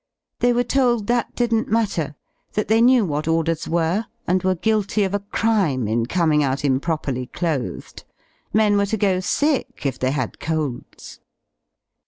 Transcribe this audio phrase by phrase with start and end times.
[0.39, 2.15] The^y were told that didn't matter,
[2.53, 6.65] that they knew what orders were and were guilty of a crime in coming out
[6.65, 8.03] improperly clothed.
[8.51, 11.19] Men were to go sick if they had colds.